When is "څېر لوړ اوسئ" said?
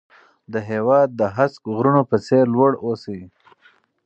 2.25-3.21